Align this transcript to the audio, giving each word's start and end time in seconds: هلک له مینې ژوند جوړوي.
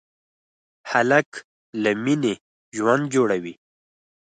هلک 0.91 1.29
له 1.81 1.91
مینې 2.03 2.33
ژوند 2.77 3.03
جوړوي. 3.13 3.53